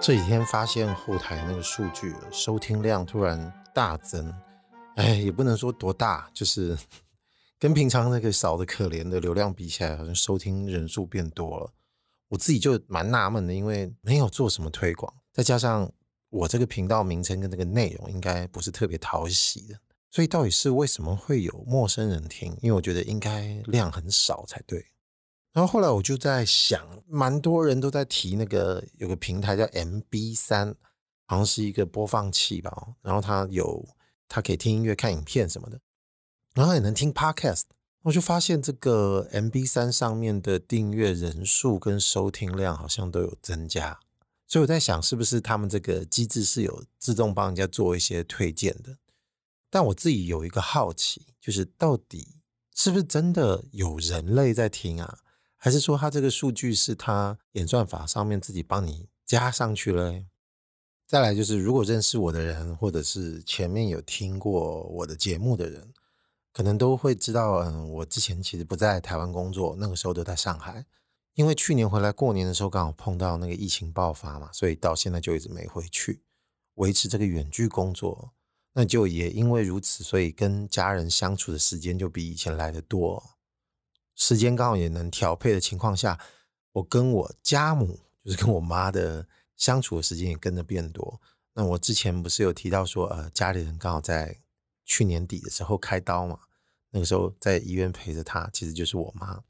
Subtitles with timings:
[0.00, 4.34] 这几天发现后台那个数据收听量突然大增，
[4.96, 6.76] 哎，也不能说多大，就是
[7.64, 11.72] 跟平常那个少的可怜的流量比起来，好像收听人数变多了。
[12.28, 15.90] 我自己就蛮纳闷的，因为没有做什么推广，再加上
[16.28, 19.78] 我这个频道名称跟这个内容应该不是特别讨喜的，
[20.10, 22.54] 所以到底是为什么会有陌生人听？
[22.60, 24.84] 因为我觉得应该量很少才对。
[25.54, 30.74] 然后后来我就在想，蛮多人都在提那个有个平台叫 MB3，
[31.24, 32.88] 好像是一个播放器吧。
[33.00, 33.88] 然后它有，
[34.28, 35.80] 它可以听音乐、看影片什么的，
[36.54, 37.64] 然后也能听 Podcast。
[38.02, 43.98] 我就发现这个 MB3 上面的订阅人数跟收听量好像都有增加，
[44.46, 48.98] 所以我在想，是不是他们这个机制是有自动帮人家做一些推荐的？
[49.70, 52.36] 但我自己有一个好奇，就是到底
[52.74, 55.18] 是不是真的有人类在听啊？
[55.56, 60.24] 还是说，它这个数据是它演算法上面自己帮你加上去了？
[61.06, 65.94] 再来就是，如果认识我的人，或者是前面有听过我的节目的人，
[66.54, 70.86] 可能都会知道，嗯，我之前其实不在台湾工作，那个时候都在上海。
[71.34, 76.22] 因为去年回来过年的时候，刚好碰到那个疫情爆发嘛，所以到现在就一直没回去，
[76.74, 78.32] 维持这个远距工作。
[78.74, 83.20] 那就也因为如此，所以跟家人相处的时间就比以前来得多。
[84.14, 86.20] 时间刚好也能调配的情况下，
[86.70, 89.26] 我跟我家母，就是跟我妈的
[89.56, 91.20] 相处的时间也跟着变多。
[91.54, 94.38] 那我之前不是有提到说，呃，家里人刚好在
[94.84, 96.40] 去年底的时候开刀嘛，
[96.90, 99.42] 那个时候在医院陪着她，其实就是我妈。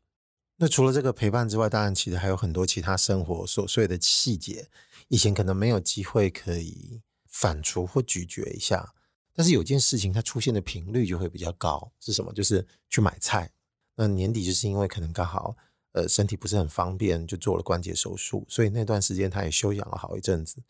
[0.56, 4.68] 那除了这个陪伴之外，当然其实还有很多其他生活琐碎的细节，
[5.08, 8.94] 以前可能没有机会可以反刍或咀嚼一下。
[9.34, 12.32] 但是有件事情它出现的频率就会比较高，是什么？
[12.32, 13.50] 就是去买菜。
[13.96, 15.56] 那年底就是因为可能刚好
[15.90, 20.62] 呃身体不是很方便，就做了关节手术，所以那段时间他也休养了好一阵子。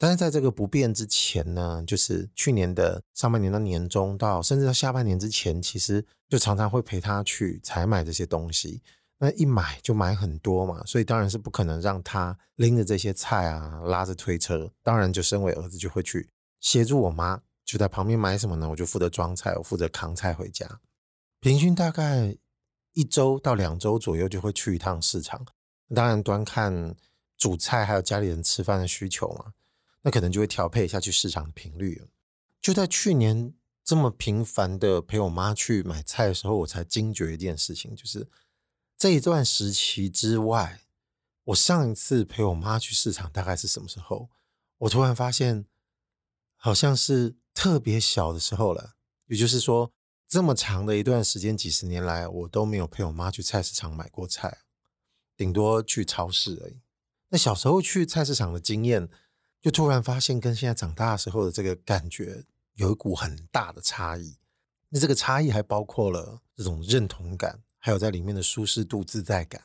[0.00, 8.80] 但是在这个不变之前呢，就是去年的上半年到年中到甚至到下半年之前，其实就常常会陪他去采买这些东西。
[9.18, 14.72] 那一买就买很多嘛，所以当然是不可能让他拎着这些菜啊，拉着推车。
[14.82, 16.30] 当然就身为儿子就会去
[16.60, 18.70] 协助我妈，就在旁边买什么呢？
[18.70, 20.80] 我就负责装菜，我负责扛菜回家。
[21.40, 22.36] 平均大概。
[22.94, 25.46] 一周到两周左右就会去一趟市场，
[25.94, 26.96] 当然端看
[27.38, 29.52] 煮菜还有家里人吃饭的需求嘛，
[30.02, 32.02] 那可能就会调配一下去市场的频率。
[32.60, 38.28] 就在去年这么频繁的陪我妈去买菜的时候，我才惊觉一件事情，就是
[38.96, 40.82] 这一段时期之外，
[41.44, 44.30] 我上一次陪我妈去市场大概是什么时候？
[44.78, 45.66] 我突然发现，
[46.56, 48.94] 好像是特别小的时候了，
[49.26, 49.92] 也就是说。
[50.32, 54.58] 这么长的一段时间，几十年来，我都没有陪我妈去菜市场买过菜，
[55.36, 56.78] 顶多去超市而已。
[57.30, 59.08] 那小时候去菜市场的经验，
[59.60, 62.44] 就突然发现跟现在长大的时候的这个感觉
[62.74, 64.36] 有一股很大的差异。
[64.88, 69.62] 那这个差异还包括了这种认同感，还有在里面的舒适度、自在感。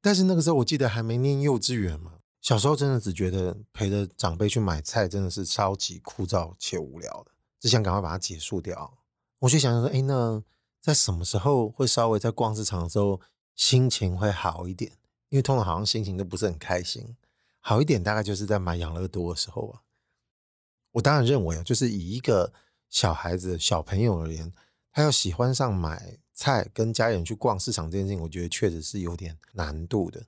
[0.00, 8.98] 但是那个时候我记得还没念幼稚园嘛，小时候真的只觉得陪着长辈去买菜真的是超级枯燥且无聊的，只想赶快把它结束掉。
[9.40, 10.42] 我就想想说，哎，那
[10.80, 13.20] 在什么时候会稍微在逛市场的时候
[13.54, 14.92] 心情会好一点？
[15.28, 17.16] 因为通常好像心情都不是很开心。
[17.68, 19.82] 好一点大概就是在买养乐多的时候吧。
[20.92, 22.52] 我当然认为啊，就是以一个
[22.88, 24.52] 小孩子、小朋友而言，
[24.92, 30.24] 他要喜欢上买菜、跟家人去逛市场这件事情，我觉得确实是有点难度的。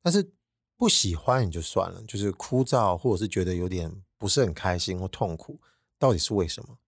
[0.00, 0.30] 但是
[0.76, 5.60] 不喜欢也就算了，就是枯燥或者是觉得有点不是很开心或痛苦，
[5.98, 6.78] 到底是为什么？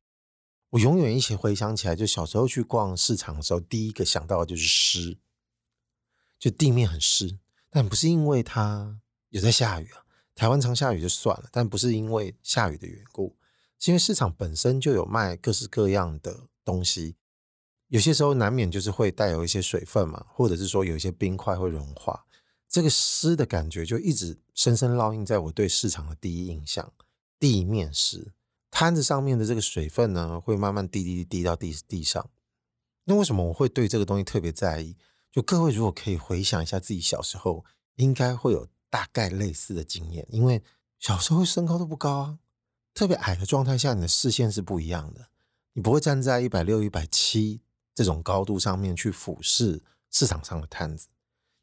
[0.70, 5.18] 我永远一起回想起来，就小时候去逛市场的时候，第一个想到的就是湿，
[6.38, 7.40] 就地面很湿。
[7.68, 10.04] 但不是因为它有在下雨啊，
[10.34, 13.36] 台湾常下雨就算了，但不是因为下雨的缘故，
[13.78, 17.16] 是因为市场本身就有卖各式各样的东西，
[17.88, 22.24] 有些时候难免就是会带有一些水分嘛，或者是说有一些冰块会融化，
[22.68, 26.92] 这个湿的感觉就一直深深烙印在我对市场的第一印象，
[27.38, 28.32] 地面湿。
[28.70, 32.30] 摊子上面的这个水分呢，会慢慢滴滴滴到地地上。
[33.04, 34.94] 那为什么我会对这个东西特别在意？
[35.32, 37.64] 就各位如果可以回想一下自己小时候，
[37.94, 40.26] 应该会有大概类似的经验。
[40.30, 40.62] 因为
[40.98, 42.38] 小时候身高都不高啊，
[42.94, 45.28] 特别矮的状态下，你的视线是不一样的。
[45.74, 47.60] 你不会站在一百六、一百七
[47.94, 51.06] 这种高度上面去俯视市场上的摊子，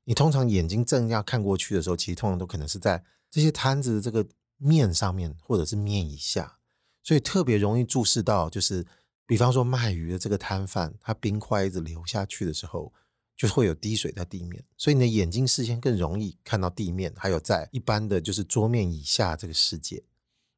[0.05, 4.25] 你通常眼睛正要看过去的时候，其实通常都可能是在这些摊子的这个
[4.57, 6.59] 面上面，或者是面以下，
[7.03, 8.85] 所以特别容易注视到，就是
[9.25, 12.93] 比方说卖鱼的这个摊贩，他冰块一直流下去的时候，
[13.35, 20.03] 就会有滴水在地面，所以你的眼睛视线更容易看到地面，还有在一般的就是桌面以下这个世界。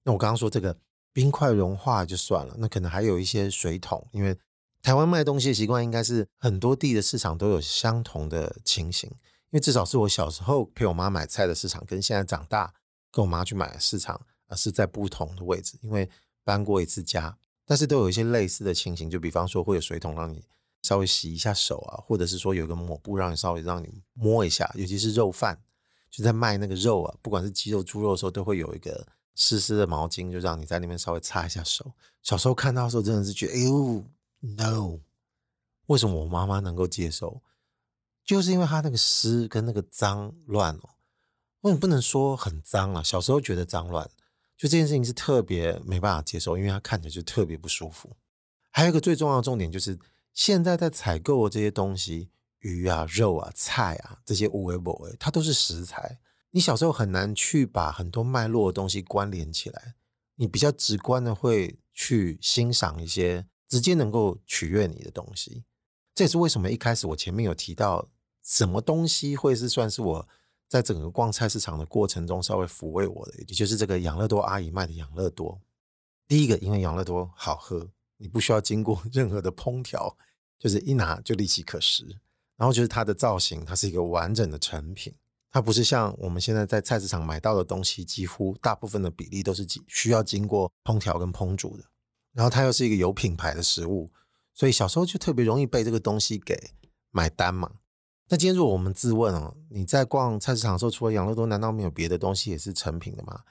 [0.03, 0.77] 那我刚刚说这个
[1.12, 4.38] 冰块融化就算了，那可能还有一些水桶，因为
[4.83, 9.09] 台湾卖东西的习惯应该是很多地的市场都有相同的情形。
[9.50, 12.74] 因为至少是我小时候陪我妈买菜的市场，跟现在长大
[13.12, 16.09] 跟我妈去买的市场啊是在不同的位置，因为
[16.44, 20.44] 搬过一次家，但是都有一些类似的情形，就比方说会有水桶让你
[20.88, 25.62] 稍微洗一下手啊，或者是说有个抹布让你稍微让你摸一下，尤其是肉贩
[26.10, 29.06] 就在卖那个肉啊，不管是鸡肉、猪肉的时候，都会有一个
[29.36, 31.92] 湿湿的毛巾，就让你在那边稍微擦一下手。
[32.24, 34.06] 小时候看到的时候，真的是觉得哎呦
[34.39, 35.00] ，no，
[35.88, 37.42] 为什么我妈妈能够接受？
[38.24, 40.89] 就是因为她那个湿跟那个脏乱哦，
[41.62, 43.04] 我也不能说很脏啊。
[43.04, 44.10] 小时候觉得脏乱，
[44.56, 48.16] 就这件事情是特别没办法接受，因为她看起来就特别不舒服。
[48.72, 49.98] 还有一个最重要的重点就是，
[50.38, 52.30] 现在在采购的这些东西，
[52.60, 56.19] 鱼啊、肉啊、菜啊这些有的没的，它都是食材。
[56.51, 59.95] 你小时候很难去把很多脉络的东西关联起来，
[60.36, 65.63] 你比较直观的会去欣赏一些直接能够取悦你的东西。
[66.13, 68.10] 这也是为什么一开始我前面有提到。
[68.44, 70.28] 什么东西会是算是我
[70.69, 73.34] 在整个逛菜市场的过程中稍微抚慰我的？
[73.39, 75.60] 也就是这个养乐多阿姨卖的养乐多。
[76.30, 80.18] 第一个，因为养乐多好喝，你不需要经过 任何的烹调，
[80.60, 82.19] 就是一拿就立即可食。
[82.56, 85.14] 然后就是它的造型，它是一个完整的成品，
[85.52, 91.84] 它不是像我们现在在菜市场买到的东西，几乎大部分的比例都是需要经过烹调跟烹煮的。
[92.34, 94.12] 然后它又是一个有品牌的食物，
[94.54, 96.72] 所以小时候就特别容易被这个东西给
[97.12, 97.72] 买单嘛。
[98.30, 103.42] 那今天如果我们自问哦，你在逛菜市场的时候，除了养乐多，难道没有别的东西也是成品的吗？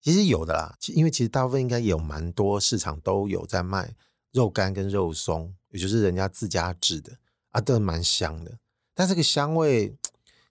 [0.00, 3.94] 其实有的啦，因为其实大部分应该有蛮多市场都有在卖
[4.32, 7.18] 肉干跟肉松，也就是人家自家制的
[7.50, 8.58] 啊，都蛮香的。
[8.94, 9.96] 但这个香味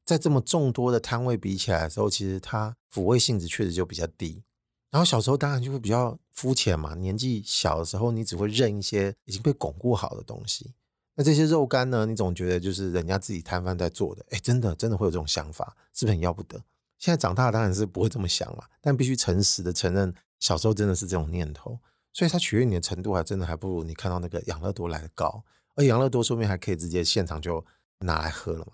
[0.05, 4.43] 在这么众多的摊位比起来的时候，其实它抚慰性质确实就比较低。
[4.89, 10.73] 然后小时候当然就会比较肤浅嘛，年纪小的时候你只会认一些已经被巩固好的东西。
[11.15, 12.05] 那这些肉干呢？
[12.05, 16.63] 你总觉得就是人家自己摊贩在做的，哎，真的真的会有这种想法，是不是很要不得？
[16.97, 21.79] 现在长大当然是不会这么想了，但必须诚实的承认，小时候真的是这种念头，
[22.13, 25.43] 所以它取悦你的程度还真的还不如你看到那个养乐多来的高，
[25.75, 27.65] 而养乐多说明还可以直接现场就
[27.99, 28.73] 拿来喝了嘛。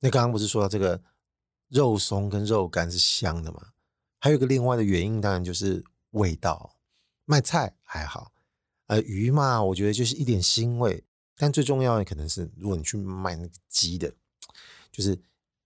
[0.00, 1.02] 那刚刚不是说到这个
[1.68, 3.68] 肉松跟肉干是香的嘛？
[4.20, 6.76] 还有一个另外的原因，当然就是味道。
[7.26, 8.32] 卖菜还好，
[8.86, 11.04] 呃，鱼嘛，我觉得就是一点腥味。
[11.36, 14.12] 但最重要的可能是，如果你去卖那个鸡的，
[14.92, 15.18] 就是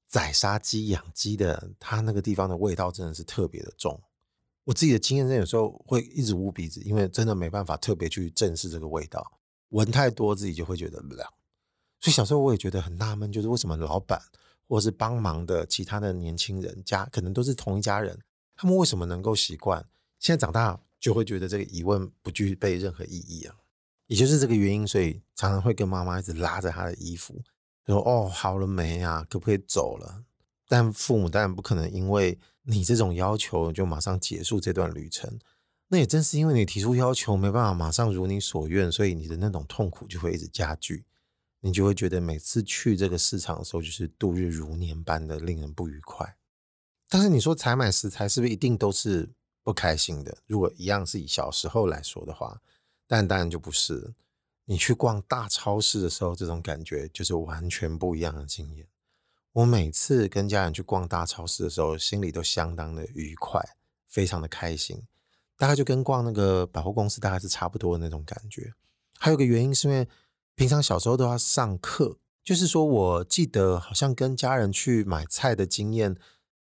[0.09, 4.01] 宰杀鸡、养鸡的，它那个地方的味道真的是特别的重。
[4.65, 11.19] 我自己的经验，有时候会一直捂鼻子，因为真的没办法特别去正视这个味道，闻太多自己就会觉得冷。
[12.01, 14.21] 所以小时候我也觉得很纳闷，就是为什么老板
[14.67, 18.19] 或者是帮忙的其他的年轻人家，可能都是同一家人，
[18.55, 19.87] 他们为什么能够习惯？
[20.19, 23.57] 现在长大就会觉得这个疑问不具备任何意义啊。
[24.07, 27.43] 也就是这个原因，所以常常会跟妈妈一直拉着她的衣服，
[27.93, 29.27] 说：“哦，好了没啊？
[29.29, 30.25] 可不可以走了？”
[30.69, 35.39] 但父母当然不可能因为你这种要求就马上结束这段旅程。
[35.89, 41.07] 那也正是因为你提出要求，没办法马上如你所愿，所以你的那种痛苦就会一直加剧。
[41.61, 46.37] 你就会觉得每次去这个市场的时候，就是度日如年般的令人不愉快。
[47.09, 49.31] 但是你说采买食材是不是一定都是
[49.65, 50.37] 不开心的？
[50.47, 52.61] 如果一样是以小时候来说的话。
[53.11, 54.13] 但当然就不是，
[54.71, 58.87] 你去逛大超市的时候，这种感觉就是完全不一样的经验。
[59.53, 63.63] 我每次跟家人去逛大超市的时候，心里都相当的愉快，
[64.07, 65.05] 非常的开心。
[65.57, 68.75] 大概就跟逛那个百货公司大概是差不多的那种感觉。
[69.19, 70.07] 还有个原因是因为
[70.55, 76.15] 平常小时候都要上课，就是说我记得好像跟家人去买菜的经验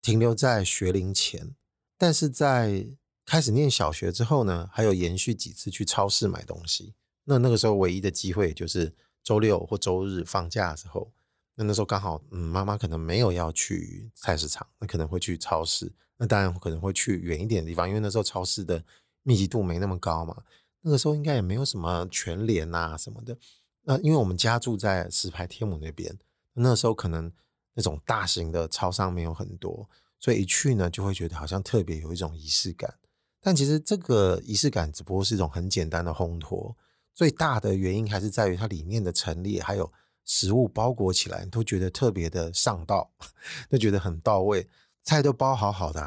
[0.02, 1.54] 停留在学龄前，
[1.96, 2.86] 但是在
[3.24, 6.92] 开始念小学之后呢，还有延续几次去超市买东西。
[7.24, 11.12] 那那个时候唯一的机会就是周六或周日放假的时候。
[11.56, 15.92] 那那时候刚好，嗯，妈妈可能没有要去菜市场，那可能会去超市。
[16.16, 18.84] 那当然可能会去远一点的地方，因为那时候超市的
[19.22, 20.42] 密集度没那么高嘛。
[20.80, 23.38] 那个时候应该也没有什么全联啊什么的。
[23.82, 26.18] 那因为我们家住在石牌天母那边，
[26.54, 27.30] 那时候可能
[27.74, 29.88] 那种大型的超商没有很多，
[30.18, 32.94] 所以一去呢就会觉得好像特别有一种仪式感。
[33.40, 36.76] 但其实这个仪式感只不过是一种很简单的烘托，
[37.14, 39.90] 最大的原因还是在于它里面的陈列，还有
[40.24, 43.10] 食物包裹起来，都觉得特别的上道，
[43.70, 44.68] 都觉得很到位。
[45.02, 46.00] 菜都包好好的，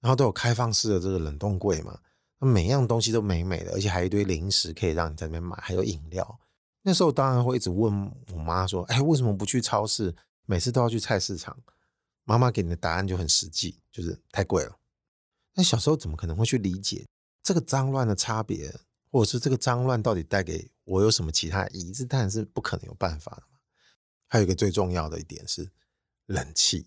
[0.00, 2.00] 然后都有开放式的这个冷冻柜嘛，
[2.38, 6.40] 每样东西都美美的，而且还有一堆零食可以让你在那边买，还有饮料。
[6.80, 10.16] 那时候当然会一直问我妈说：“哎，为什么不去超市？
[10.46, 11.56] 每次都要去菜市场？”
[12.24, 14.78] 妈妈给你的答案就很实际，就是太贵了。
[15.54, 17.06] 那小时候怎么可能会去理解
[17.42, 18.74] 这个脏乱的差别，
[19.12, 21.92] 或者是这个脏乱到底带给我有什么其他意义？
[21.92, 23.58] 这当然是不可能有办法的嘛。
[24.26, 25.70] 还有一个最重要的一点是
[26.26, 26.86] 冷气。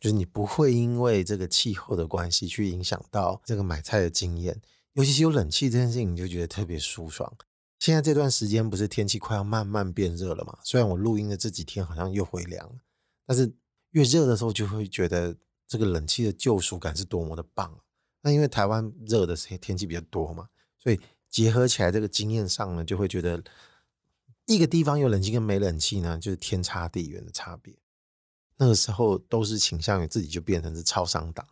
[0.00, 4.60] 就是你不会因为这个气候的关系去影响到这个买菜的经验，
[4.94, 7.32] 尤其是有冷气这件事情，你就觉得特别舒爽。
[7.78, 10.58] 现在这段时间不是天气快要慢慢变热了嘛？
[10.64, 12.80] 虽然我录音的这几天好像又回凉了，
[13.24, 13.54] 但是
[13.90, 15.36] 越热的时候就会觉得
[15.68, 17.78] 这个冷气的救赎感是多么的棒。
[18.22, 20.48] 那因为台湾热的天气比较多嘛，
[20.80, 20.98] 所以
[21.32, 23.42] 结合起来这个经验上呢，就会觉得
[24.44, 27.74] 一个地方有冷气跟没冷气呢，就是天差地远的差别。
[28.58, 31.44] 那个时候都是倾向于自己就变成是超商党。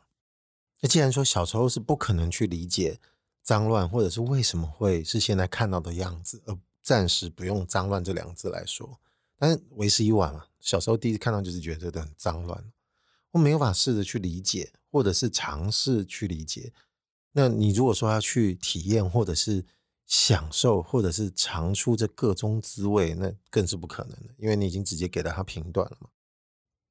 [0.80, 3.00] 那既然说小时候是不可能去理解
[3.42, 9.00] 脏乱，或者是为什么会是现在看到的样子，而暂时不用脏乱这两个字来说，
[9.38, 10.44] 但是为时已晚嘛。
[10.60, 12.70] 小时候第一次看到就是觉得很脏乱，
[13.30, 16.72] 我没有法试着去理解，或者是尝试去理解。
[17.32, 19.64] 那你如果说要去体验，或者是
[20.06, 26.08] 享受，或者是尝出这个中滋味，那更是不可能的，因为你已经直接给了他评断了嘛。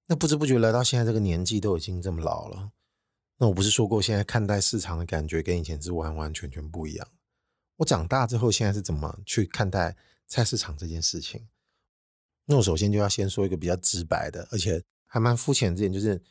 [0.07, 2.71] 那不知不觉来到现在这个年纪，都已经这么老了。
[3.37, 7.07] 那我不是说过，现在看待市场的感觉跟以前是完完全全不一样。
[7.77, 9.95] 我长大之后，现在是怎么去看待
[10.27, 11.47] 菜市场这件事情？
[12.45, 16.21] 那我首先就要先说一个比较直白的，而且还蛮肤浅的点，就是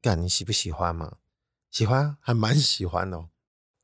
[0.00, 1.18] 干你喜不喜欢嘛？
[1.70, 3.28] 喜欢，还蛮喜欢的哦。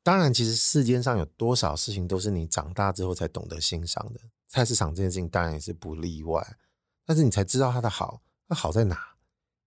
[0.03, 6.57] 当然，其实世间上有多少事情都是你长大之后才懂得欣赏的，菜市场这件事情当然也是不例外。
[7.05, 9.15] 但是你才知道它的好，它好在哪？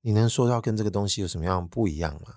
[0.01, 2.35] 你能说到跟这个东西有什么样不一样吗？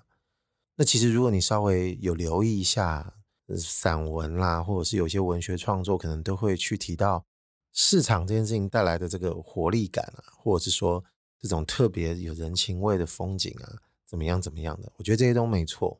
[0.75, 3.15] 那其实如果你稍微有留意一下
[3.57, 7.25] 散文啦，或者是有些文学创作，可能都会去提到
[7.73, 11.03] 市场这件事情带来的这个活力感啊，或者是说
[11.41, 13.75] 这种特别有人情味的风景啊，
[14.05, 14.89] 怎么样怎么样的？
[14.95, 15.99] 我觉得这些都没错。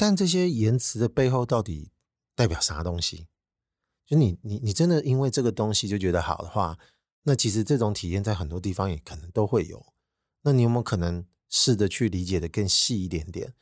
[0.00, 1.92] 但这些言辞的背后到底
[2.34, 3.28] 代表啥东西？
[4.06, 6.78] 就你你你真的因为这个东西就觉得好的话，
[7.24, 9.92] 那其实这种体验在很多地方也可能都会有。
[10.40, 13.52] 那你有没有可能试着去理解的更细一点点？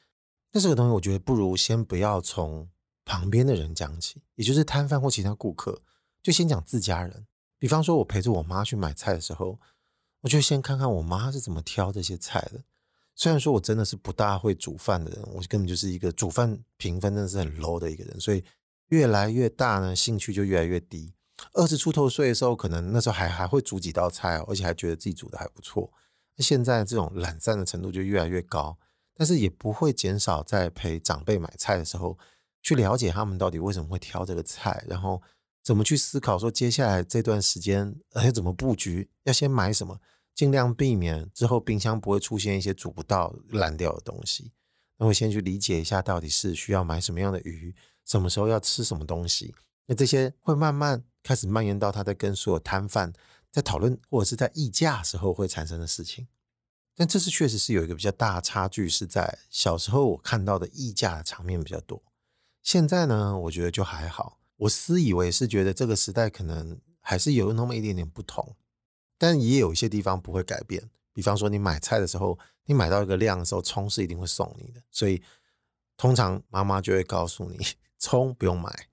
[0.53, 2.71] 那这个东西，我觉得不如先不要从
[3.05, 5.83] 旁边的人讲起，也就是摊贩或其他顾客，
[6.23, 7.27] 就先讲自家人。
[7.59, 9.59] 比方说，我陪着我妈去买菜的时候，
[10.21, 12.63] 我就先看看我妈是怎么挑这些菜的。
[13.19, 18.45] 虽然说我真的是不大会煮饭的人，我根本就是一个煮饭评分真的是很 low 的一个人，所以
[18.91, 21.13] 越来越大呢，兴趣就越来越低。
[21.55, 25.93] 二十出头岁的时候，可能那时候还还会煮几道菜，而且还觉得自己煮的还不错。
[26.39, 28.79] 现在这种懒散的程度就越来越高，
[29.17, 32.17] 但是也不会减少在陪长辈买菜的时候，
[32.63, 35.21] 去了解他们到底为什么会挑这个菜，然后
[35.65, 39.99] 怎么去思考说接下来这段时间要怎么布局，要先买什么，
[40.39, 44.53] 尽量避免之后冰箱不会出现一些煮不到烂掉的东西。
[44.99, 49.53] 那我先去理解一下到底是需要买什么样的鱼，什么时候要吃什么东西，
[49.87, 53.13] 那这些会慢慢开始蔓延到他在跟所有摊贩。
[53.51, 56.29] 在讨论或者是在议价时候会产生的事情，
[56.95, 62.01] 但这次确实是有一个比较大的差距，是在小时候我看到的议价的场面比较多。
[62.63, 64.39] 现在呢，我觉得就还好。
[64.59, 68.55] 我私以为是觉得这个时代可能还是有那么一点点不同，
[69.19, 70.89] 但也有一些地方不会改变。
[71.13, 75.23] 比方说，你买菜的时候，你买到一个量的时候，葱是一定会送你的，所以
[75.97, 77.59] 通常妈妈就会告诉你，
[77.99, 78.89] 葱不用买，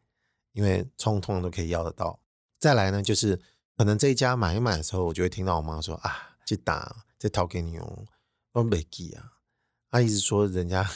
[0.52, 2.20] 因为葱通常都可以要得到。
[2.60, 3.40] 再来呢，就是。
[3.78, 8.06] 可能这一家买一买的时候，我就会听到我妈说：“啊，这打这掏给你哦，
[8.54, 9.34] 我没记啊。”
[9.92, 10.90] 她一直说人家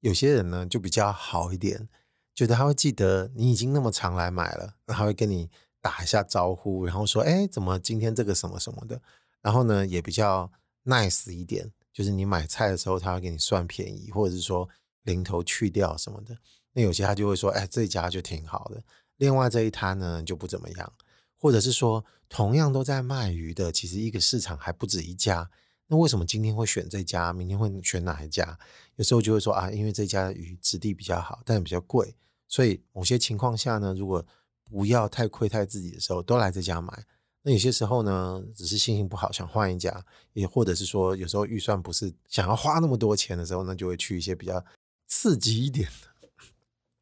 [0.00, 1.88] 有些人呢就比较好一点，
[2.34, 5.48] 觉得他会记得你已经那么常来买了，然后会跟你
[5.86, 9.00] 打一下招呼，然后说：“哎，怎么今天这个什么什么的？”
[9.40, 10.50] 然后呢也比较
[10.84, 14.68] nice 一点，就是你买菜的时候他会给你算便宜，或者是说
[15.04, 16.36] 零头去掉什么的。
[16.72, 18.82] 那有些他就会说：“哎，这家就挺好的。”
[19.18, 20.92] 另外这一摊呢就不怎么样。
[21.38, 25.48] 或者是说，同样都在卖鱼的，其实一个市场还不止一家。
[25.86, 28.58] 那为什么今天会选这家，明天会选哪一家？
[28.96, 32.16] 有时候就会说啊，因为这家鱼质地比较好，但比较贵，
[32.48, 34.24] 所以某些情况下呢，如果
[34.70, 37.06] 不要太亏待自己的时候，都来这家买。
[37.42, 44.64] 那有些时候呢，只是心情不好，想换一家，也或者是说，有时候预算不是想要花那么多钱的时候那，就会去一些比较
[45.06, 46.28] 刺激一点的，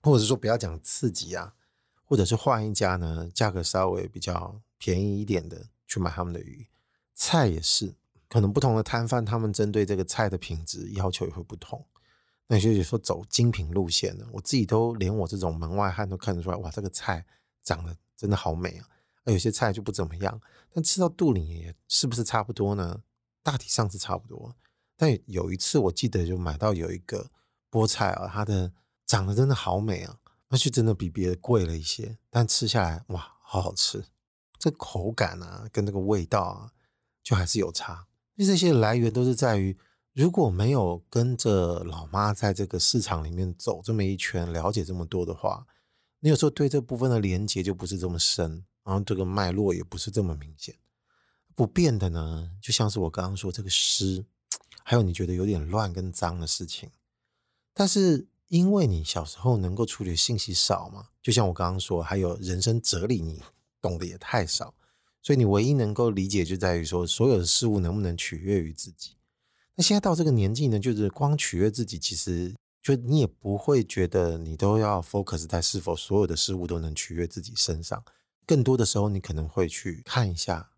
[0.02, 1.54] 或者是说不要讲刺激啊。
[2.06, 6.68] 或者是换一家呢，价格稍微比较便宜一点的去买他们的鱼，
[7.14, 7.94] 菜也是，
[8.28, 11.82] 可能不同的摊贩他们针对这个菜的品质要求也会不同。
[12.46, 17.24] 那有些有说走精品路线的，我自己都连我这种门外汉都看得出来，哇，这个菜
[17.64, 18.88] 长得真的好美啊！
[19.24, 20.40] 而有些菜就不怎么样，
[20.70, 23.02] 但吃到肚里也是不是差不多呢？
[23.42, 24.54] 大体上是差不多。
[24.96, 27.30] 但有一次我记得就买到有一个
[27.70, 28.72] 菠菜啊，它的
[29.06, 30.18] 长得真的好美啊，
[30.50, 34.04] 而且真的比别的贵了一些，但吃下来哇，好好吃，
[34.58, 36.72] 这口感啊跟这个味道啊，
[37.22, 38.06] 就还是有差。
[38.36, 39.76] 这些来源都是在于。
[40.12, 45.66] 如果没有跟着老妈在这个市场里面走这么一圈，了解这么多的话，
[46.24, 50.74] 你有时候对这部分的连接就不是这么深，然后这个脉络也不是这么明显。
[51.54, 54.24] 不变的呢，就像是我刚刚说这个诗，
[54.82, 56.90] 还有你觉得有点乱跟脏的事情，
[57.74, 63.42] 但是因为你小时候能够处理信息少嘛，就像我刚刚说，还有人生哲理你
[63.82, 64.72] 懂得也太少，
[65.20, 69.10] 所以你唯一能够理解就在于说，所有的事物能不能取悦于自己。
[69.74, 72.54] 那现在到这个年纪呢，就是光取悦自己，其实
[72.84, 78.04] 就你也不会觉得你都要 focus 在是否所有的事物都能取悦自己身上。
[78.44, 80.70] 更多的时候，你可能会去看一下，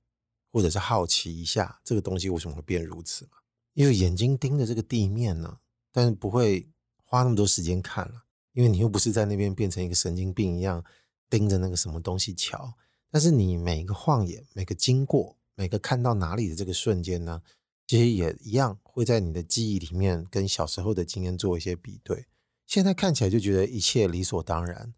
[0.52, 3.32] 或者是好奇一下这个东西为什么会变如此嘛？
[3.74, 5.58] 因为眼睛盯着这个地面呢，
[5.90, 6.70] 但是不会
[7.02, 8.22] 花那么多时间看了，
[8.52, 10.84] 因为你又不是在那边变成一个神经病一样
[11.28, 12.74] 盯着那个什么东西瞧。
[13.10, 17.42] 但是你每一个晃眼，每个经过，每个看到哪里的这个瞬间呢？
[17.88, 22.26] 其实也一样，会在你的记忆里面跟小时候的经验做一些比对。
[22.64, 24.94] 现在看起来就觉得一切理所当然。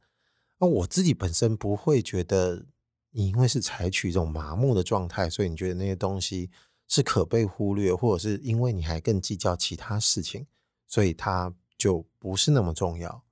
[0.61, 2.67] 那我自己本身不会觉得，
[3.11, 6.49] 你因为是采取一种麻木的状态，所以你觉得那些东西
[6.87, 10.47] 是可被忽略，或者是因为你还更计较其他事情，
[10.87, 13.25] 所以它就不是那么重要。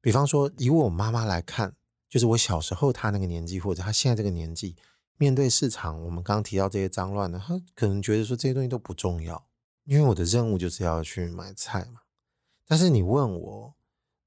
[0.00, 1.76] 比方说，以我妈妈来看，
[2.08, 4.74] 就是我小时候她那个年纪，或者她现在这个年纪。
[5.16, 9.46] 面对市场，我们刚刚提到这些脏乱的，她可能觉得说这些东西都不重要，
[9.84, 12.00] 因为我的任务就是要去买菜嘛。
[12.66, 13.74] 但是你问我，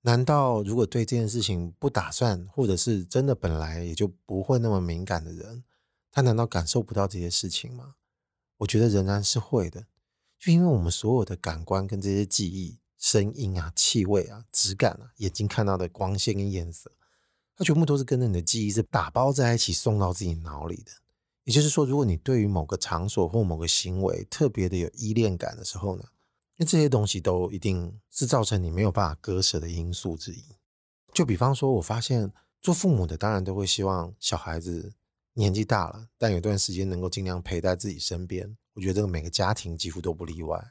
[0.02, 5.63] 难道如果对这件事情不打算，或者是真的本来也就不会那么敏感的人，
[6.12, 7.96] 他难道感受不到这些事情吗？
[8.58, 9.88] 我觉得仍然是会的，
[10.39, 16.91] 就因为我们所有的感官跟这些记忆、声音啊、气味啊、质感啊、眼睛看到的光线跟颜色。
[17.56, 20.91] 它全部都是跟着你的记忆是打包在一起送到自己脑里的。
[21.47, 26.03] 也就是说，如果你对于某个场所或某个行为特别的有依恋感的时候呢，
[26.57, 30.43] 那这些东西都一定是造成你没有办法割舍的因素之一。
[31.13, 34.93] 就比方说，我发现做父母的当然都会希望小孩子
[35.36, 38.57] 年纪大了，但有段时间能够尽量陪在自己身边。
[38.73, 40.62] 我觉得这个每个家庭几乎都不例外，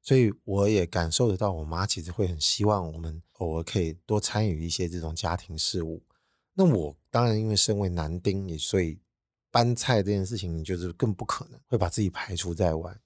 [0.00, 6.02] 所以我也感受得到，我妈其实会很希望我们偶尔可以多参与一些这种家庭事务。
[6.54, 8.98] 那我当然，因为身为男丁，也所以
[9.54, 12.98] 搬菜这件事情，就是更不可能会把自己排除在外。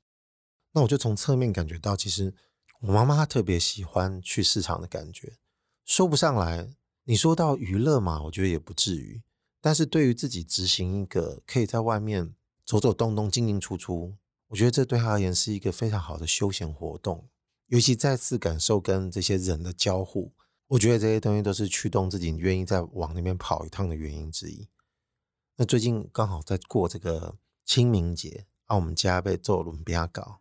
[0.73, 2.33] 那我就从侧面感觉到，其实
[2.81, 5.35] 我妈妈她特别喜欢去市场的感觉，
[5.85, 6.71] 说不上来。
[7.05, 9.23] 你说到娱乐嘛，我觉得也不至于。
[9.61, 12.35] 但是对于自己执行一个可以在外面
[12.65, 17.29] 走走动动、进进出出，我觉得这对她而言是一个非常好的休闲活动，
[17.67, 20.33] 尤其再次感受跟这些人的交互。
[20.69, 24.67] 我觉得这些东西都是驱动自己愿意再往那边跑一趟的原因之一。
[25.61, 30.39] 那最近刚好在过这个清明节，啊，我们家被做轮边搞，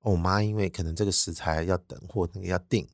[0.00, 2.88] 我妈因为可能这个食材要等或那个要订，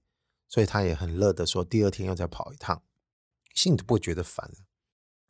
[0.48, 2.82] 所以她也很乐的说第二天要再跑一趟，
[3.54, 4.52] 心里都不会觉得烦。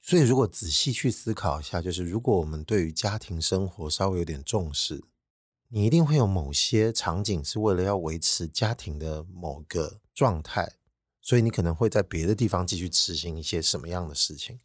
[0.01, 5.05] 所以如果仔细去思考一下，就是如果我们对于家庭生活稍微有点重视，
[5.69, 10.77] 你一定会有某些场景是为了要维持家庭的某个状态。
[11.21, 14.61] 所以你可能会在别的地方继续执行一些什么样的事情？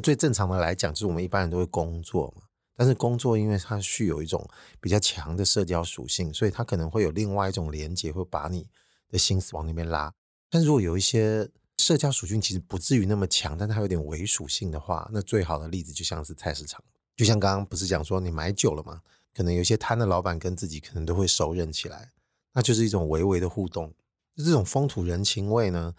[0.00, 2.42] 最正常的来讲，就是我们一般人都会工作嘛。
[2.76, 4.48] 但是工作因为它具有一种
[4.80, 8.68] 比较强的社交属性，所以它可能会有另外一种连接，会把你
[9.08, 10.14] 的心思往那边拉。
[10.48, 16.82] 但如果有一些社交属性其实不至于那么强，但它有点伪属性的话，那最好的例子就像是菜市场。
[17.16, 19.02] 就像刚刚不是讲说你买酒了吗？
[19.34, 22.12] 可能有些摊的老板跟自己可能都会熟认起来，
[22.52, 23.92] 那就是一种微微的互动。
[24.36, 25.94] 这种风土人情味呢，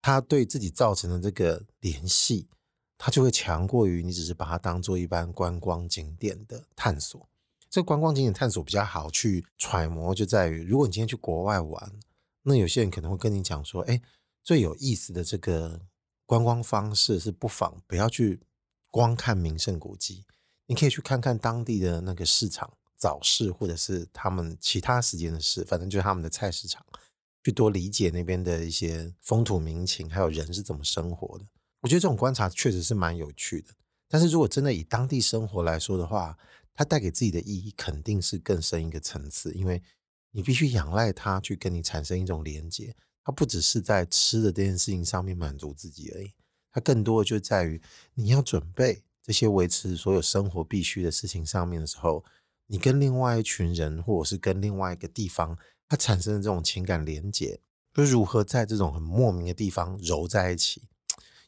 [0.00, 2.48] 它对自己造成的这个联系，
[3.04, 7.28] 它就会强过于你只是把它当做一般观光景点的探索。
[7.68, 11.92] 这观光景点探索比较好去揣摩，就在于如果你今天去国外玩，
[12.42, 14.00] 那有些人可能会跟你讲说，哎，
[14.44, 15.80] 最有意思的这个
[16.26, 18.38] 观光方式是不妨不要去
[18.88, 20.24] 光看名胜古迹，
[20.66, 26.86] 你可以去看看当地的那个市场早市，或者是他们其他时间的市，反正就是他们的菜市场。
[27.42, 31.44] 去多理解那边的一些风土民情，还有人是怎么生活的。
[31.82, 33.74] 我觉得这种观察确实是蛮有趣的。
[34.08, 36.36] 但是如果真的以当地生活来说的话，
[36.74, 39.82] 它带给自己的意义肯定是更深一个层次，因为
[40.30, 42.96] 你必须仰赖它去跟你产生一种连接。
[43.24, 46.32] 它不只是在吃的这件事情上面满足自己而已，
[46.72, 47.80] 它更多的就在于
[48.14, 52.24] 你要准备这些维持所有生活必须的事情上面的时候，
[52.66, 55.56] 你跟另外一群人或者是跟另外一个地方，
[55.88, 57.60] 它产生的这种情感连接，
[57.94, 60.82] 就如何在这种很莫名的地方揉在一起，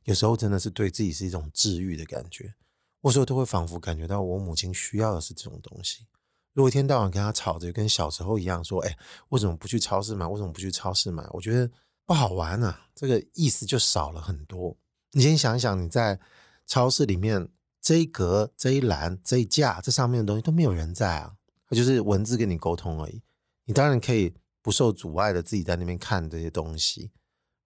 [0.04, 2.54] 有时候真的是对自己是一种治愈的感觉。
[3.00, 6.06] 我有时候都会仿佛感觉到我母亲需要的是这种东西。
[6.52, 8.96] 如果一天到晚跟她吵着，跟小时候一样说：“哎，
[9.30, 10.26] 为什么不去超市买？
[10.26, 11.70] 为什么不去超市买？”我觉得
[12.06, 14.76] 不好玩啊，这个意思就少了很多。
[15.12, 16.18] 你先想一想，你在
[16.66, 17.48] 超市里面
[17.80, 21.34] 这一格、这一栏、这一架，这上面的东西都没有人在啊，
[21.68, 23.20] 它就是文字跟你沟通而已。
[23.64, 27.10] 你当然可以不受阻碍的自己在那边看这些东西，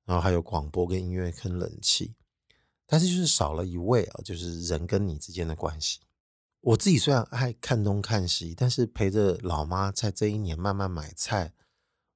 [0.04, 2.14] 然后还有广播跟音乐跟冷气，
[2.90, 6.00] 但是就是少了一位啊，就是人跟你之间的关系。
[6.60, 11.52] 我自己虽然爱看东看西，但是陪着老妈在这一年慢慢买菜，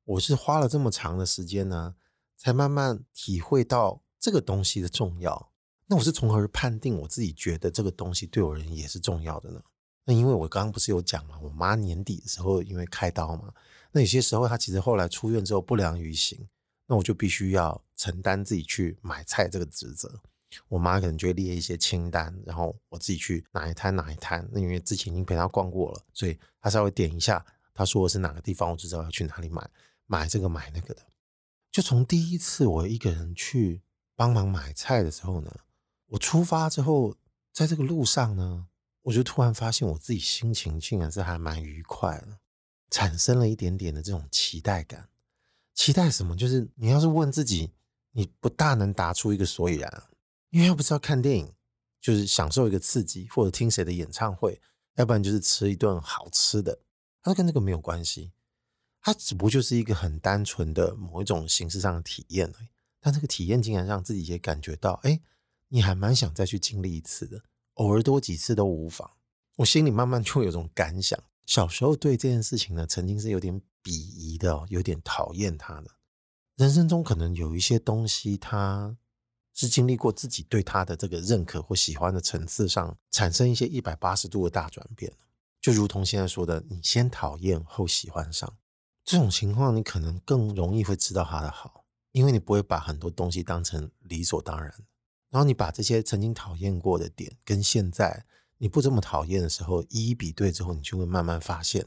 [0.04, 1.94] 我是花了这么长的时间呢，
[2.38, 5.52] 才慢慢体会到这个东西的重要。
[5.88, 9.62] 那我是从何而判定我自己觉得这个东西对我而言也是重要的呢？
[10.06, 13.52] 那因为我刚刚不是有讲嘛，我妈年底的时候因为开刀嘛，
[13.92, 16.48] 那有些时候她其实后来出院之后不良于行，
[16.86, 20.20] 那我就必须要承担自己去买菜这个职责。
[20.68, 24.48] 我妈可能就会列一些清单，然后我自己去哪一摊哪一摊。
[24.52, 29.68] 那因为之前已经陪她逛过了，所以她稍微点一下，她说的是哪个地方，我就知道要去哪里买，
[30.06, 31.02] 买这个买那个的。
[31.70, 33.82] 就从第一次我一个人去
[34.14, 35.50] 帮忙买菜的时候呢，
[36.06, 37.16] 我出发之后，
[37.52, 38.66] 在这个路上呢，
[39.02, 42.38] 我就突然发现我自己心情竟然是还蛮愉快的，
[42.90, 45.08] 产生了一点点的这种期待感。
[45.74, 46.36] 期待什么？
[46.36, 47.72] 就是你要是问自己，
[48.10, 50.02] 你不大能答出一个所以然。
[50.52, 51.54] 因为要不是要看电影，
[51.98, 54.60] 就是享受一个刺激，或者听谁的演唱会，
[54.96, 56.78] 要不然就是吃一顿好吃的，
[57.22, 58.32] 它跟这个没有关系，
[59.00, 62.68] 它只不过就是一个很单纯的某一种形式上的体验而已。
[63.00, 65.22] 但这个体验竟然让自己也感觉到，哎，
[65.68, 67.42] 你还蛮想再去经历一次的，
[67.74, 69.10] 偶尔多几次都无妨。
[69.56, 75.92] 我心里慢慢就有种感想，小时候对这件事情呢，曾经是有点鄙夷的，有点讨厌它的。
[76.56, 78.98] 人生中可能有一些东西，它。
[79.54, 85.12] 是经历过自己对他的这个认可或喜欢的层次上产生一些一百八十度的大转变，
[85.60, 88.50] 就如同现在说的，你先讨厌后喜欢上
[89.04, 94.72] 这种情况，你可能更容易会知道他的好，因为你不会把很多东西当成理所当然。
[95.30, 98.24] 然后你把这些曾经讨厌过的点跟现在
[98.58, 101.86] 你不这么讨厌的时候一一比对之后，你就会慢慢发现。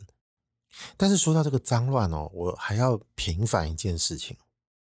[0.97, 4.37] 但是说到这个脏乱哦，我还要平反一件事情。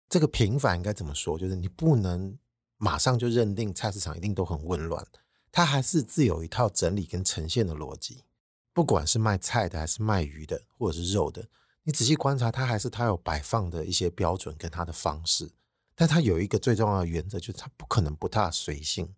[0.09, 1.39] 这个平反应该怎么说？
[1.39, 2.37] 就是你不能。
[2.83, 5.07] 马上就认定菜市场一定都很混乱，
[5.53, 8.25] 它还是自有一套整理跟呈现的逻辑。
[8.73, 11.47] 不管是卖菜的，还是卖鱼的，或者是肉的，
[11.83, 15.51] 你仔细观察，它还是它有摆放的一些标准跟它的方式。
[15.95, 19.15] 但它有一个最重要的原则，就是它不可能不大随性。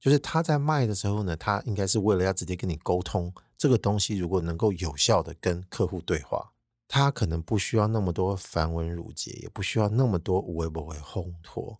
[0.00, 6.52] 就是他在卖的时候呢，他应该是为了要直接跟你沟通这个东西，如果能够有效的跟客户对话，
[6.88, 11.78] 他可能不需要那么多繁文缛节，也不需要那么多无为不为烘托。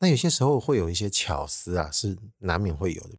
[0.00, 3.16] 那有些时候会有一些巧思啊，是难免会有的。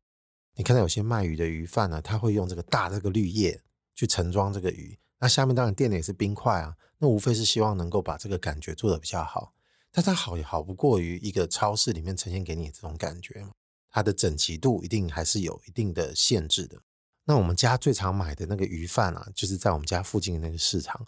[0.55, 3.61] 你看到有些卖鱼的鱼贩呢，他会用这个大这个绿叶
[3.93, 9.53] 去盛装这个鱼，那下面当然垫的也是冰块啊，那无非是希望能够把这个感觉做得比较好。
[9.91, 13.51] 但它好也好不过于一个超市里面呈现给你这种感觉嘛，
[13.89, 16.81] 它的整齐度一定还是有一定的限制的。
[17.23, 21.05] 那我们家最常买的那个鱼贩啊，就是在我们家附近的那个市场，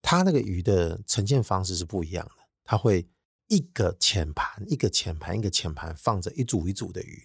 [0.00, 2.32] 它那个鱼的呈现方式是不一样的，
[2.64, 3.06] 它会。
[3.48, 7.24] 一个浅盘，一个浅盘，一个浅盘，放着一组一组的鱼。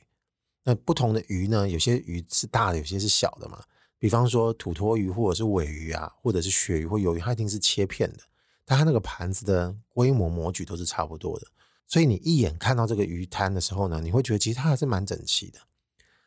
[0.64, 1.70] 那不同的鱼呢？
[1.70, 3.62] 有些鱼是大的，有些是小的嘛。
[4.00, 8.20] 比方说土托鱼，或者是尾鱼啊，或者是鳕鱼或鱿鱼，它一定是切片的。
[8.66, 11.48] 但它那个盘子的规模模具都是差不多的，
[11.86, 15.60] 所以你一眼看到这个鱼摊的时候呢，你会觉得其实它还是蛮整齐的。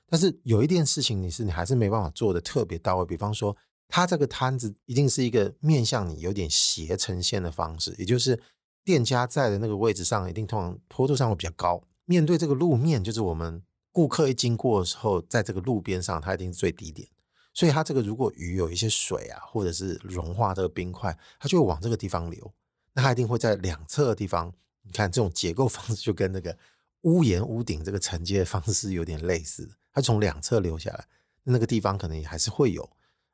[0.06, 3.06] 但是有一件事情，你是你还是没办法做的特别到位。
[3.06, 3.56] 比方说，
[3.88, 8.38] 它这个摊子一定是一个面向你有点斜呈现的方式，也就是。
[8.86, 17.08] 店家在的那个位置上，一定通常坡度上会比较高，面对这个路面，就是我们顾客一经过的时候，在这个路边上，它一定是最低点。
[17.52, 22.54] 所以它这个如果鱼有一些水啊，或者是融化这个冰块，它就会往这个地方流。
[22.92, 26.56] 那它一定会在两侧的地方，你看这种结构方式就跟那个
[27.00, 29.68] 屋檐屋顶这个承接方式有点类似。
[29.92, 31.04] 它从两侧流下来，
[31.42, 32.88] 那个地方可能也还是会有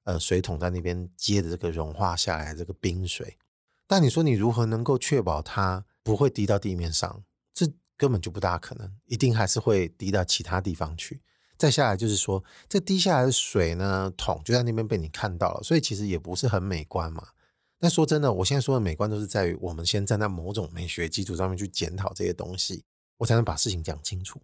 [0.04, 3.36] 呃水桶在那边接着这个融化下来这个冰水。
[3.87, 7.25] 但你说你如何能够确保它不会滴到地面上？
[7.53, 7.66] 这
[7.97, 11.23] 根本就不大可能，一定还是会滴到其他地方去。
[11.59, 17.29] 再下来就是说，这滴下来的水呢，桶就在那边被你看到了，所以其实也不是很美观嘛。
[17.79, 22.85] 但说真的，我现在说的美观都是在于我们先站在某种美学基础上面去检讨这些东西，
[23.18, 24.40] 我才能把事情讲清楚。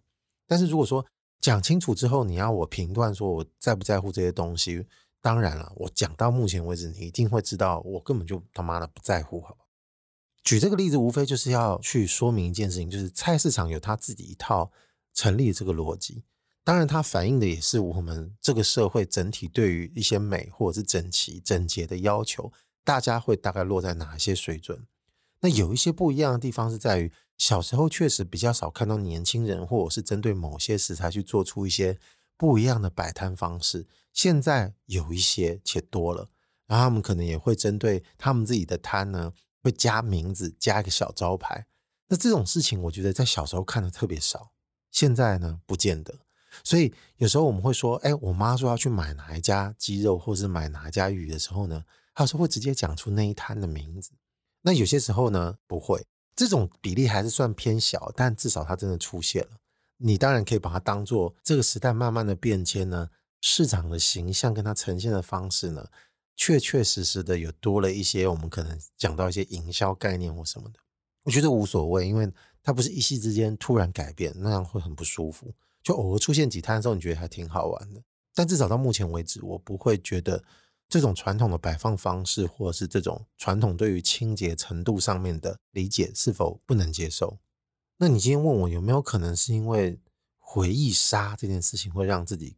[0.47, 1.05] 但是如果说
[1.41, 4.85] 讲清楚之后，你要我评断说我在不在乎这些东西，
[5.21, 9.65] 当然了，我讲到目前为止，你一定会知道我根本就他妈的不在乎，好吧？
[10.43, 14.71] 举这个例子，无非就是要去说明一件事情，就是菜市场有它自己一套
[15.13, 16.23] 成立的这个逻辑。
[16.63, 22.51] 当然，它反映的也是我们这个社会整体对于一些美或者是整齐、整洁的要求，
[22.83, 24.87] 大家会大概落在哪一些水准？
[25.41, 31.97] 那有一些不一样的地方是在于，小时候确实比较少看到年轻人或者是针对某些食材去做出一些
[32.39, 33.85] 不一样的摆摊方式。
[34.13, 36.29] 现在有一些且多了，
[36.67, 41.67] 然后他们可能也会针对他们自己的摊呢，会加名字，加一个小招牌。
[42.07, 44.53] 那这种事情，我觉得在小时候看的特别少，
[44.89, 46.15] 现在呢，不见得。
[46.63, 51.83] 所以有时候我们会说，哎，我妈说要去买哪一家鸡肉，或是买哪一家鱼的时候呢，
[52.15, 54.11] 她说会直接讲出那一摊的名字。
[54.61, 59.57] 那有些时候呢，不会，这种比例还是算偏小，但至少它真的出现了。
[59.99, 63.09] 你当然可以把它当做这个时代慢慢的变迁呢，
[63.41, 65.89] 市场的形象跟它呈现的方式呢，
[66.35, 70.79] 确确实实的有多了一些，我们可能讲到一些营销概念或什么的。
[71.23, 72.31] 我觉得无所谓，因为
[72.63, 75.53] 它不是一夕之间突然改变，那样会很不舒服。
[75.83, 78.01] 就偶尔出现几摊的时候，你觉得还挺好玩的。
[78.33, 80.43] 但至少到目前为止，我不会觉得
[80.87, 87.37] 这种传统的摆放方式，或者是这种传统对于清洁程度上面的理解是否不能接受。
[88.01, 89.99] 那你今天问我有没有可能是因为
[90.37, 92.55] 回忆杀这件事情会让自己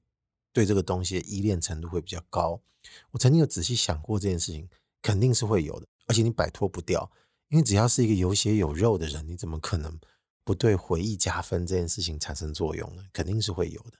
[0.53, 2.61] 对这个东西的依恋程度会比较高？
[3.09, 4.69] 我曾经有仔细想过这件事情，
[5.01, 7.11] 肯定是会有的，而且你摆脱不掉，
[7.49, 9.99] 因为只要是一个有血有肉的人，你怎么可能？
[10.43, 13.93] 不对回忆加分这件事情产生作用呢，肯定是会有的。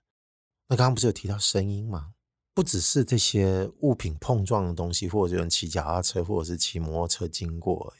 [0.67, 2.13] 那刚刚不是有提到声音吗？
[2.53, 7.93] 不只是这些物品碰撞的东西，或者有人骑脚踏车，或者是骑摩托车经过，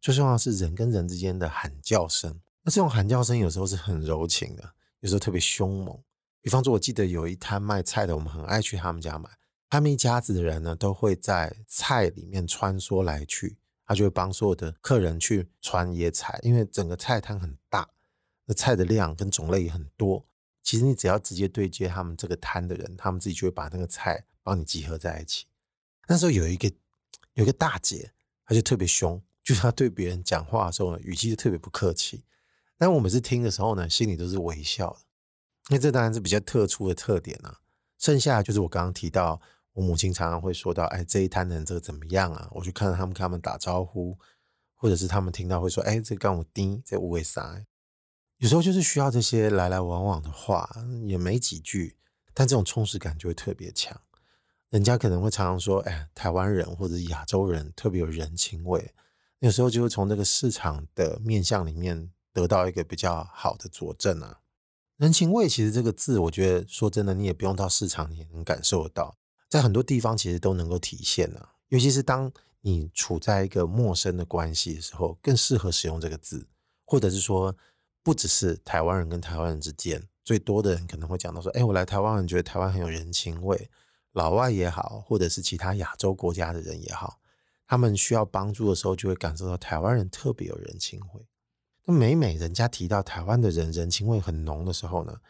[0.00, 2.40] 最重要是人跟人之间的喊叫声。
[2.68, 5.98] 那这种喊叫声有时候是很柔情的，有时候特别凶猛。
[6.42, 9.30] 比方说，我记得有一摊卖菜的，我们很爱去他们家买。
[9.70, 13.56] 他们一家子的人呢，都会在菜里面穿梭来去。
[13.86, 17.88] 他就会帮所有的客人去穿野菜，因为整个菜摊很大，
[18.44, 20.28] 那菜的量跟种类也很多。
[20.62, 25.46] 其实你只要直接对接他们这个摊的人，他们自己就会把那个菜帮你集合在一起。
[26.06, 26.70] 那时候有一个
[27.32, 28.12] 有一个大姐，
[28.44, 32.24] 她就特别凶，就是她对别人讲话的时候呢，语气就特别不客气。
[32.78, 35.00] 但我每次听的时候呢，心里都是微笑的，
[35.70, 37.58] 因为这当然是比较特殊的特点啊。
[37.98, 39.40] 剩下就是我刚刚提到。
[39.74, 44.18] 我母亲常常会说到：“哎，这一摊人这个怎么样啊？”我去看到他们，跟他们打招呼，
[44.74, 47.64] 或者是他们听到会说：“哎，这个干我丁，这五位啥？”
[48.38, 50.68] 有时候就是需要这些来来往往的话，
[51.06, 51.96] 也没几句，
[52.34, 54.00] 但这种充实感就会特别强。
[54.70, 58.92] 人家可能会常常说：“哎，台湾人或者亚洲人特别有人情味。”
[59.38, 62.10] 有时候就会从这个市场的面向里面
[62.40, 64.40] 得到一个比较好的佐证啊。
[64.96, 69.16] 人情味其实这个字，我觉得说真的，你也不用到市场，你也能感受得到。
[69.48, 76.48] 在很多地方其实都能够体现、啊，尤其是当你处在一个陌生的关系的时候，更适合使用这个字，
[76.84, 77.56] 或者是说，
[78.02, 83.70] 不只是台湾人跟台湾人之间，最多的人可能会讲到说，哎，我来台湾，人觉得台湾很有人情味，
[84.12, 87.20] 老外也好，或者是其他亚洲国家的人也好，
[87.66, 91.26] 他们需要帮助的时候，就会感受到台湾人特别有人情味。
[91.92, 95.20] 每每人家提到台湾的人人情味很浓的时候呢，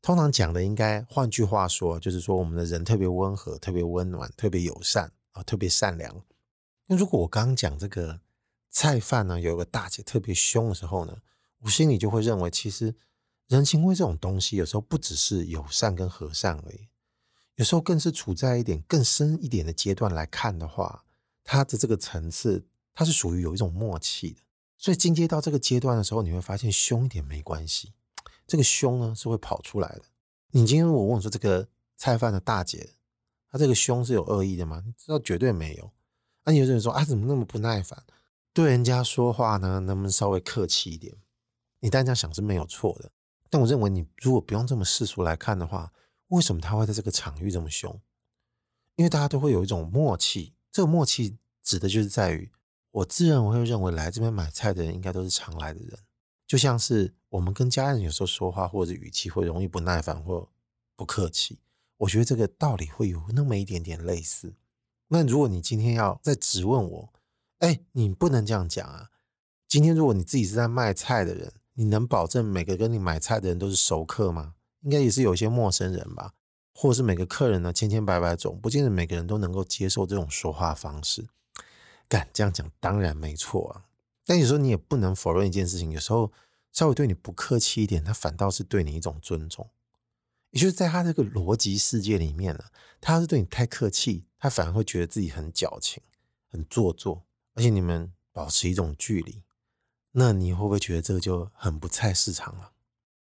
[0.00, 6.22] 通常讲的应该，换句话说，就是说我们的人特别温和、特别温暖、特别友善啊，特别善良。
[6.86, 8.20] 那如果我刚刚讲这个
[8.70, 11.18] 菜饭呢，有个大姐特别凶的时候呢，
[11.62, 12.94] 我心里就会认为，其实
[13.48, 16.86] 人情味这种东西，有时候不只是友善跟和善而已，
[17.56, 21.04] 有时候更是处在一点更深一点的阶段来看的话，
[21.42, 24.42] 它的这个层次，它是属于有一种默契的。
[24.84, 27.94] 所以进阶到这个阶段的时候，你会发现凶一点没关系。
[28.46, 30.02] 这个凶呢是会跑出来的。
[30.50, 31.66] 你今天我问我说，这个
[31.96, 32.90] 菜贩的大姐，
[33.50, 34.82] 她这个凶是有恶意的吗？
[34.84, 35.90] 你知道绝对没有。
[36.44, 38.04] 那有人说啊，怎么那么不耐烦？
[38.52, 41.16] 对人家说话呢，能不能稍微客气一点？
[41.80, 43.10] 你当然这样想是没有错的。
[43.48, 45.94] 但我认为你如果不用这么世俗来看的话，
[46.28, 47.98] 为什么他会在这个场域这么凶？
[48.96, 50.52] 因为大家都会有一种默契。
[50.70, 52.52] 这个默契指的就是在于，
[52.94, 55.98] 我自认为会认为来这边买菜的人应该都是常来的人。
[56.46, 60.48] 就像是我们跟家人有时候说话，或者语气会容易不耐烦或
[60.94, 61.58] 不客气，
[61.96, 64.54] 我觉得这个道理会有那么一点点类似。
[65.08, 67.12] 那如果你今天要再质问我，
[67.58, 69.10] 哎，你不能这样讲啊！
[69.66, 74.54] 今天如果你自己是在卖菜的人，你能保证每个跟你买菜的人都是熟客吗？
[74.82, 76.34] 应该也是有一些陌生人吧，
[76.74, 81.26] 或者是每个客人呢千千百百种，不见得每个人都能够接受这种说话方式。
[82.14, 83.86] 干这样讲当然没错啊，
[84.24, 86.32] 但有时候你也不能否认一件事情，有时候
[86.70, 89.68] 稍微对你不客气一点，他反倒是对你一种尊重。
[90.50, 92.66] 也就是在他这个逻辑世界里面呢，
[93.00, 96.00] 他要是对你太客气，他反而会觉得自己很矫情、
[96.48, 97.24] 很做作，
[97.54, 99.42] 而且你们保持一种距离，
[100.12, 102.70] 那你会不会觉得这个就很不菜市场了？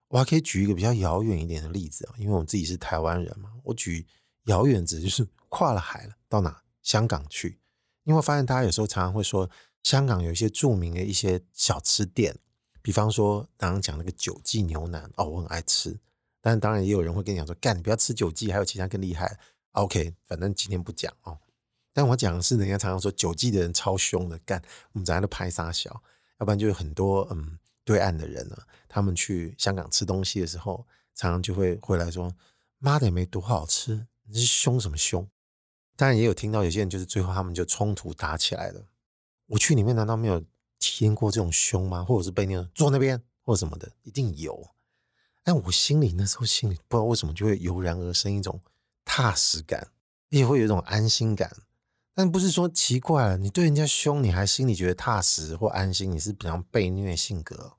[0.10, 4.06] 我还可以举一个比较遥远一点的例子啊，因为我自己是台湾人嘛，我举
[4.48, 6.62] 遥远指就是跨了海了，到哪？
[6.82, 7.60] 香港去。
[8.04, 9.50] 因为发现大家有时候常常会说，
[9.84, 12.38] 香港有一些著名的一些小吃店，
[12.82, 16.00] 比方说刚刚讲那个九记牛腩哦，我很爱吃。
[16.42, 19.40] 但当然也有人会跟你讲说，干你不要吃九记，还有其他更厉害。
[19.74, 21.38] OK，反正今天不讲哦。
[21.94, 24.62] 但我讲的是，人家常常说九记的人超凶的，干
[24.94, 26.02] 我们在那拍杀小，
[26.40, 32.34] 要不然就有很多嗯对岸的人呢，他们去香港吃东西的时候，常常就会回来说，
[32.80, 35.30] 妈的也没多好吃，你是凶什么凶？
[36.02, 38.88] 当然也有听到有些人就是最后他们就冲突打起来了。
[39.46, 40.44] 我去里面难道没有
[40.80, 42.04] 体验过这种凶吗？
[42.04, 44.72] 或者是被那种坐那边或者什么的，一定有。
[45.44, 48.60] 但我心里那时候心里不知道为什么就会油然而生一种
[49.06, 49.90] 踏实感，
[50.30, 51.56] 也会有一种安心感。
[52.16, 57.74] 但不是说奇怪了，你对人家凶，你还心里觉得踏实或安心，你是比较被虐性格。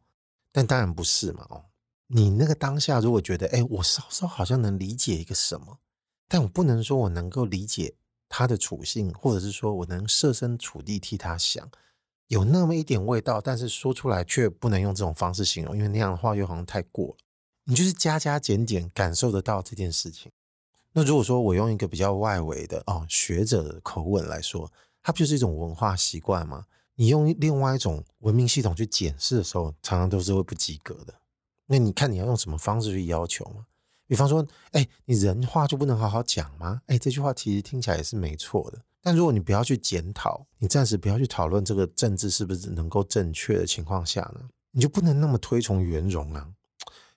[0.53, 1.65] 但当然不是嘛，哦，
[2.07, 5.81] 你那个当下如果觉得，哎，我稍稍好像能理解一个什么，
[6.29, 7.97] 但我不能说我能够理解
[8.35, 11.71] 他的处境，或者是说我能设身处地替他想，
[12.29, 17.17] 有那么一点味道，但是说出来却不能用这种方式形容，因为那样的话又好像太过了。
[17.65, 20.33] 你就是加加减减感受得到这件事情。
[20.95, 26.65] 那如果说我用一个比较外围的哦学者的口吻来说，它不就是一种文化习惯吗？
[26.95, 31.15] 你用另外一种文明系统去检视的时候，常常都是会不及格的。
[31.67, 33.67] 那你看你要用什么方式去要求吗？
[34.07, 36.83] 比方说，哎，你人话就不能好好讲吗？
[36.87, 38.83] 哎，这句话其实听起来也是没错的。
[39.01, 46.49] 但如果你不要去检讨，你暂时不要去讨论这个政治是不是能够正确的情况下呢，你就不能那么推崇圆融啊。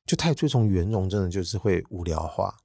[0.05, 2.55] 就太推崇圆融，真的就是会无聊化。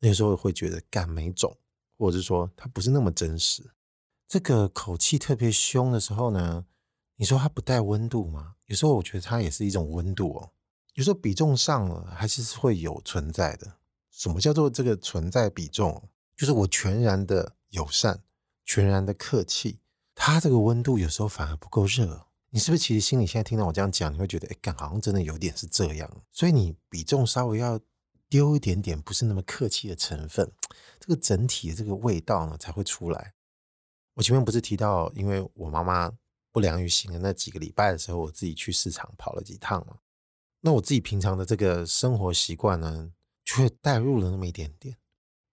[0.00, 1.56] 那时候会觉得干没种，
[1.96, 3.70] 或者是说他不是那么真实。
[4.26, 6.66] 这个口气特别凶的时候呢，
[7.16, 8.54] 你说它不带温度吗？
[8.66, 10.50] 有时候我觉得它也是一种温度哦。
[10.98, 13.74] 有时候比重上了，还是会有存在的。
[14.10, 16.08] 什么叫做这个存在比重？
[16.36, 18.24] 就是我全然的友善，
[18.64, 19.78] 全然的客气，
[20.16, 22.26] 它这个温度有时候反而不够热。
[22.50, 27.78] 你是不是其实心里现在听到我这样讲，你会觉得哎，干好像真的有点是这样，所以你比重稍微要
[28.28, 30.50] 丢一点点，不是那么客气的成分，
[30.98, 33.34] 这个整体的这个味道呢才会出来。
[34.14, 36.10] 我前面不是提到，因为我妈妈
[36.50, 39.98] 不良于行的那几个礼拜的时候，我自己去市场跑了几趟嘛，
[40.60, 43.12] 那我自己平常的这个生活习惯呢，
[43.44, 44.96] 就会带入了那么一点点，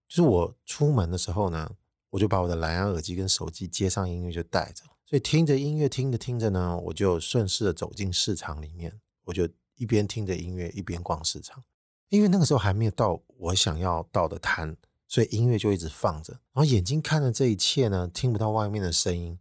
[0.07, 1.75] 就是我出门的时候呢，
[2.09, 4.83] 我就把我的蓝牙耳机跟手机接上音乐就带着。
[5.05, 11.63] 所以听着音乐，听着听着呢，我就顺势的走进市场里面，我就一边听着音乐一边逛市场。
[12.09, 14.75] 因为那个时候还没有到我想要到的摊，
[15.07, 19.37] 所以音乐就一直放着，然后眼睛看着这一切呢，听不到外面的声音，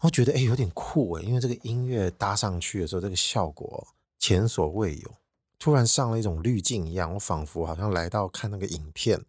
[0.00, 3.86] 我觉得哎有点酷哎，因为这个音乐搭上去的时候，这个效果
[4.22, 5.16] 前所未有，
[5.58, 9.20] 突然上了一种滤镜一样，我仿佛好像来到看那个影片。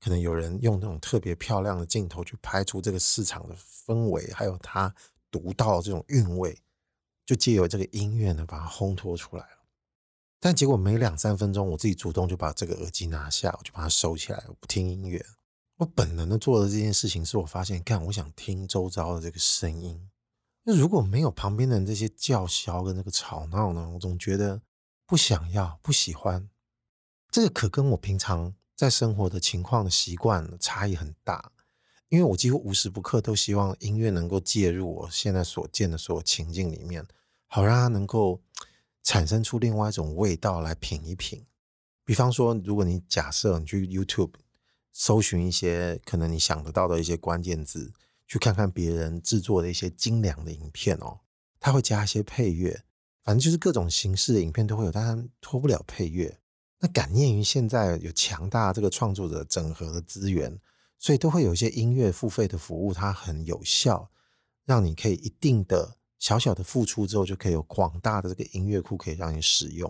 [0.00, 4.94] 可能有人用那种特别漂亮的镜头去拍出这个市场的氛围，还有它。
[5.30, 6.58] 独到的这种韵味，
[7.26, 9.58] 就借由这个音乐呢，把它烘托出来了。
[10.40, 15.22] 但结果没两三分钟，我自己主动就把这个耳机拿下，我就把它收起来，我不听音乐。
[15.76, 20.08] 我本能的做的这件事情，是我发现，看，我想听周遭的这个声音。
[20.70, 24.60] 那如果没有旁边的人这些叫嚣跟那个吵闹呢，我总觉得
[25.06, 26.50] 不想要、不喜欢。
[27.30, 31.52] 这个可跟我平常在生活的情况的习惯差异很大。
[32.10, 37.06] 因为我几乎无时不刻都希望音乐能够介入我现在所见的所有情境里面，
[37.46, 38.42] 好让它能够
[39.02, 41.46] 产生出另外一种味道来品一品。
[42.04, 44.32] 比方说，如果你假设你去 YouTube
[44.92, 47.90] 搜寻一些可能你想得到的一些关键字，
[48.28, 51.18] 去看看别人制作的一些精良的影片哦，
[51.58, 52.84] 他会加一些配乐，
[53.24, 56.38] 反正就是各种形式的影片都会有，但它脱不了配乐。
[56.78, 60.60] 那感念于现在有强大这个创作者整合的资源。
[61.00, 64.10] 所以都会有一些音乐付费的服务，它很有效，
[64.64, 69.88] 让你可以一定的小小的付出之后，就可以有广大的这个音乐库可以让你使用。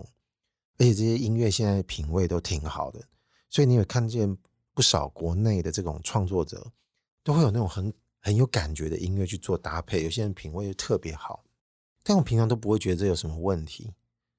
[0.77, 3.03] 而且这些音乐现在品味都挺好的，
[3.49, 4.37] 所以你有看见
[4.75, 6.71] 不少国内的这种创作者，
[7.23, 10.03] 都会有那种很很有感觉的音乐去做搭配。
[10.03, 11.43] 有些人品味就特别好，
[12.03, 13.93] 但我平常都不会觉得这有什么问题。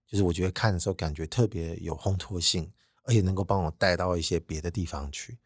[0.06, 2.72] 就是我觉得看的时候感觉特别有烘托性，
[3.04, 5.38] 而且能够帮我带到一些别的地方去。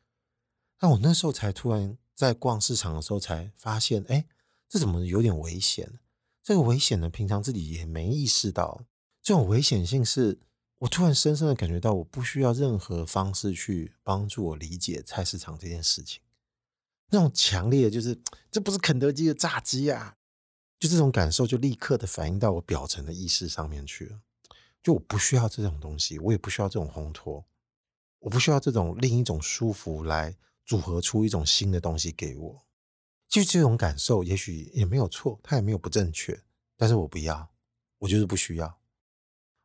[0.78, 4.24] 但我那时候才突然在逛市场的时候才发现，哎，
[4.68, 6.00] 这怎么有点危险？
[6.42, 8.84] 这个危险呢，平常自己也没意识到。
[9.22, 10.38] 这种危险性是
[10.78, 16.22] 我突然深深的感觉到，我不需要任何方式去帮助我理解菜市场这件事情。
[17.14, 20.16] 那种强烈的就是，这不是肯德基的炸鸡啊！
[20.80, 24.20] 就这种感受，就立刻的反映到我表层的意识上面去了。
[24.82, 27.46] 就我不需要这种东西，我也不需要这种烘托，
[28.18, 30.36] 我不需要这种另一种舒服来
[30.66, 32.66] 组合出一种新的东西给我。
[33.28, 36.42] 就这种感受，也许也没有错，它也没有不正确，
[36.76, 37.50] 但是我不要，
[38.00, 38.80] 我就是不需要。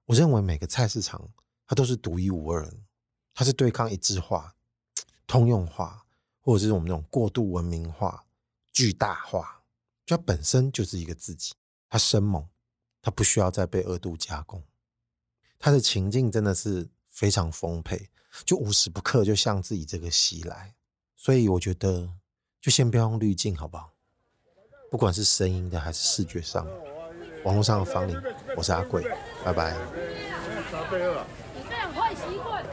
[0.05, 1.29] 我认为每个菜市场
[1.67, 2.77] 它都是独一无二的，
[3.33, 4.55] 它是对抗一致化、
[5.27, 6.05] 通用化，
[6.41, 8.25] 或者是我们那种过度文明化、
[8.71, 9.61] 巨大化，
[10.05, 11.53] 就它本身就是一个自己，
[11.89, 12.47] 它生猛，
[13.01, 14.63] 它不需要再被二度加工，
[15.57, 18.09] 它的情境真的是非常丰沛，
[18.45, 20.75] 就无时不刻就向自己这个袭来，
[21.15, 22.09] 所以我觉得
[22.61, 23.93] 就先不要用滤镜，好不好？
[24.89, 26.67] 不管是声音的还是视觉上。
[27.45, 28.19] 网络上的芳邻，
[28.57, 29.01] 我是阿贵，
[29.45, 29.73] 拜拜。
[31.55, 32.65] 你这样坏习惯，